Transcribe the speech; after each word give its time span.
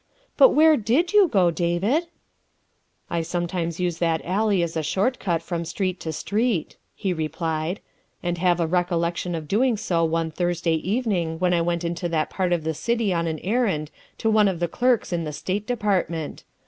But 0.35 0.49
where 0.55 0.77
did 0.77 1.13
you 1.13 1.27
go, 1.27 1.51
David?''" 1.51 2.05
I 3.17 3.21
sometimes 3.21 3.79
use 3.79 3.99
that 3.99 4.25
alley 4.25 4.63
as 4.63 4.75
a 4.75 4.81
short 4.81 5.19
cut 5.19 5.43
from 5.43 5.63
street 5.63 5.99
to 5.99 6.11
street, 6.11 6.75
''he 6.95 7.13
replied, 7.13 7.81
''and 8.23 8.39
have 8.39 8.59
a 8.59 8.65
recollection 8.65 9.35
of 9.35 9.47
doing 9.47 9.77
so 9.77 10.03
one 10.03 10.31
Thursday 10.31 10.73
evening 10.77 11.37
when 11.37 11.53
I 11.53 11.61
went 11.61 11.83
into 11.83 12.09
that 12.09 12.31
part 12.31 12.51
of 12.51 12.63
the 12.63 12.73
city 12.73 13.13
on 13.13 13.27
an 13.27 13.37
errand 13.43 13.91
to 14.17 14.27
one 14.31 14.47
of 14.47 14.59
the 14.59 14.67
clerks 14.67 15.13
in 15.13 15.23
the 15.23 15.31
State 15.31 15.67
Department. 15.67 16.45